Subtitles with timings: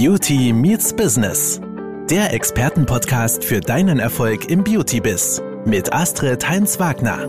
[0.00, 1.60] Beauty Meets Business.
[2.08, 7.28] Der Expertenpodcast für deinen Erfolg im Beauty-Biz mit Astrid Heinz-Wagner.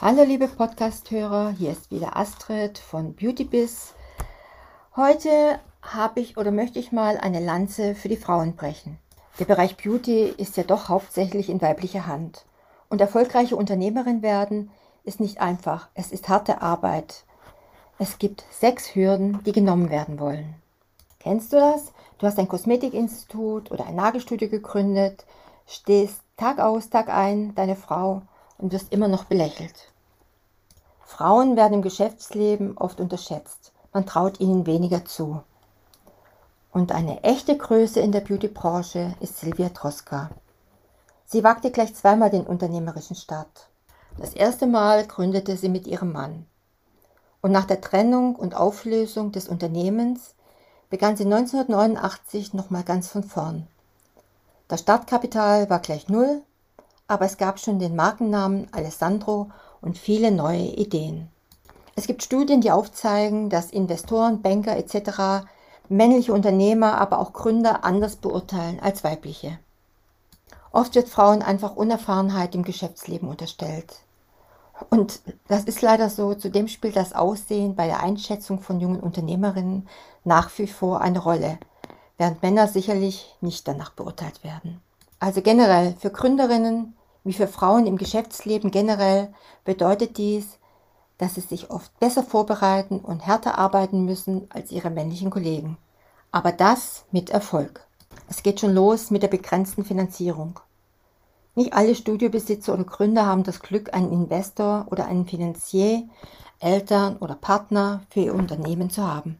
[0.00, 3.92] Hallo liebe Podcast-Hörer, hier ist wieder Astrid von BeautyBiz.
[4.96, 8.96] Heute habe ich oder möchte ich mal eine Lanze für die Frauen brechen.
[9.38, 12.46] Der Bereich Beauty ist ja doch hauptsächlich in weiblicher Hand.
[12.88, 14.70] Und erfolgreiche Unternehmerin werden
[15.06, 15.88] ist nicht einfach.
[15.94, 17.24] Es ist harte Arbeit.
[17.98, 20.54] Es gibt sechs Hürden, die genommen werden wollen.
[21.20, 21.92] Kennst du das?
[22.18, 25.24] Du hast ein Kosmetikinstitut oder ein Nagelstudio gegründet,
[25.66, 28.22] stehst Tag aus, Tag ein, deine Frau
[28.58, 29.92] und wirst immer noch belächelt.
[31.04, 33.72] Frauen werden im Geschäftsleben oft unterschätzt.
[33.92, 35.42] Man traut ihnen weniger zu.
[36.72, 40.30] Und eine echte Größe in der Beautybranche ist Silvia Troska.
[41.24, 43.68] Sie wagte gleich zweimal den unternehmerischen Start.
[44.18, 46.46] Das erste Mal gründete sie mit ihrem Mann.
[47.40, 50.34] Und nach der Trennung und Auflösung des Unternehmens
[50.90, 53.66] begann sie 1989 nochmal ganz von vorn.
[54.68, 56.42] Das Startkapital war gleich null,
[57.08, 59.50] aber es gab schon den Markennamen Alessandro
[59.80, 61.28] und viele neue Ideen.
[61.94, 65.46] Es gibt Studien, die aufzeigen, dass Investoren, Banker etc
[65.88, 69.58] männliche Unternehmer, aber auch Gründer anders beurteilen als weibliche.
[70.72, 74.00] Oft wird Frauen einfach Unerfahrenheit im Geschäftsleben unterstellt.
[74.90, 76.34] Und das ist leider so.
[76.34, 79.88] Zudem spielt das Aussehen bei der Einschätzung von jungen Unternehmerinnen
[80.24, 81.58] nach wie vor eine Rolle,
[82.18, 84.80] während Männer sicherlich nicht danach beurteilt werden.
[85.18, 86.94] Also generell für Gründerinnen
[87.24, 89.32] wie für Frauen im Geschäftsleben generell
[89.64, 90.58] bedeutet dies,
[91.18, 95.78] dass sie sich oft besser vorbereiten und härter arbeiten müssen als ihre männlichen Kollegen.
[96.30, 97.85] Aber das mit Erfolg.
[98.28, 100.60] Es geht schon los mit der begrenzten Finanzierung.
[101.54, 106.02] Nicht alle Studiobesitzer oder Gründer haben das Glück, einen Investor oder einen Finanzier,
[106.60, 109.38] Eltern oder Partner für ihr Unternehmen zu haben.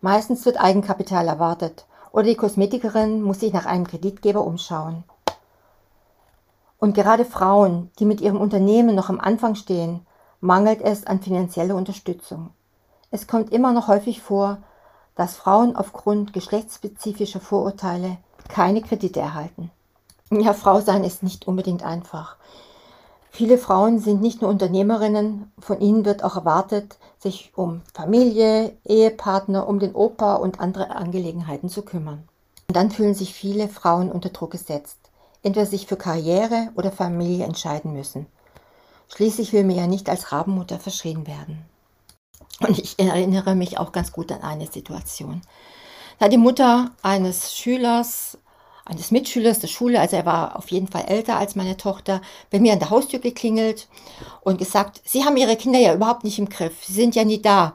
[0.00, 5.04] Meistens wird Eigenkapital erwartet oder die Kosmetikerin muss sich nach einem Kreditgeber umschauen.
[6.78, 10.04] Und gerade Frauen, die mit ihrem Unternehmen noch am Anfang stehen,
[10.40, 12.50] mangelt es an finanzieller Unterstützung.
[13.12, 14.58] Es kommt immer noch häufig vor,
[15.14, 18.18] dass Frauen aufgrund geschlechtsspezifischer Vorurteile
[18.48, 19.70] keine Kredite erhalten.
[20.30, 22.36] Ja, Frau sein ist nicht unbedingt einfach.
[23.30, 29.66] Viele Frauen sind nicht nur Unternehmerinnen, von ihnen wird auch erwartet, sich um Familie, Ehepartner,
[29.66, 32.28] um den Opa und andere Angelegenheiten zu kümmern.
[32.68, 34.98] Und dann fühlen sich viele Frauen unter Druck gesetzt,
[35.42, 38.26] entweder sich für Karriere oder Familie entscheiden müssen.
[39.08, 41.64] Schließlich will mir ja nicht als Rabenmutter verschrien werden.
[42.62, 45.42] Und ich erinnere mich auch ganz gut an eine Situation.
[46.18, 48.38] Da die Mutter eines Schülers,
[48.84, 52.20] eines Mitschülers der Schule, also er war auf jeden Fall älter als meine Tochter,
[52.50, 53.88] bei mir an der Haustür geklingelt
[54.42, 57.42] und gesagt, Sie haben Ihre Kinder ja überhaupt nicht im Griff, Sie sind ja nie
[57.42, 57.74] da.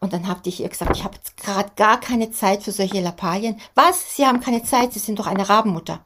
[0.00, 3.00] Und dann habe ich ihr gesagt, ich habe jetzt gerade gar keine Zeit für solche
[3.00, 3.58] Lappalien.
[3.74, 4.16] Was?
[4.16, 6.04] Sie haben keine Zeit, Sie sind doch eine Rabenmutter.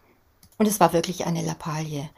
[0.57, 2.09] Und es war wirklich eine Lappalie.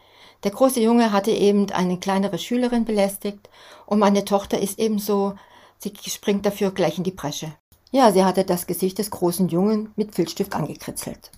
[0.45, 3.51] Der große Junge hatte eben eine kleinere Schülerin belästigt
[3.87, 5.35] und meine Tochter ist ebenso,
[5.83, 7.53] sie springt dafür gleich in die Bresche.
[7.91, 11.31] Ja, sie hatte das Gesicht des großen Jungen mit Filzstift angekritzelt.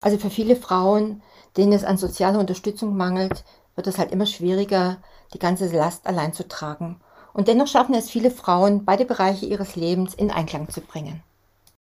[0.00, 1.22] Also für viele Frauen,
[1.56, 3.44] denen es an sozialer Unterstützung mangelt,
[3.74, 4.98] wird es halt immer schwieriger,
[5.34, 7.00] die ganze Last allein zu tragen.
[7.32, 11.22] Und dennoch schaffen es viele Frauen, beide Bereiche ihres Lebens in Einklang zu bringen.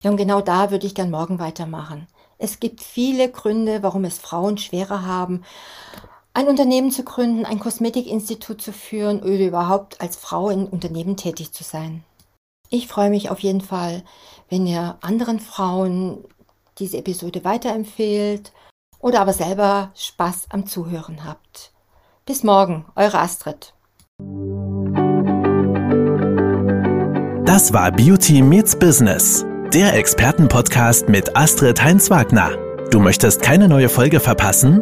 [0.04, 2.08] Ja, und genau da würde ich gern morgen weitermachen.
[2.38, 5.44] Es gibt viele Gründe, warum es Frauen schwerer haben,
[6.36, 11.54] ein Unternehmen zu gründen, ein Kosmetikinstitut zu führen oder überhaupt als Frau in Unternehmen tätig
[11.54, 12.04] zu sein.
[12.70, 14.04] Ich freue mich auf jeden Fall,
[14.50, 16.26] wenn ihr anderen Frauen
[16.78, 18.52] diese Episode weiterempfehlt
[19.00, 21.72] oder aber selber Spaß am Zuhören habt.
[22.26, 23.74] Bis morgen, eure Astrid.
[27.46, 32.58] Das war Beauty Meets Business, der Expertenpodcast mit Astrid Heinz-Wagner.
[32.92, 34.82] Du möchtest keine neue Folge verpassen?